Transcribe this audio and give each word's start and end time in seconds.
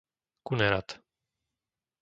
Kunerad 0.43 0.89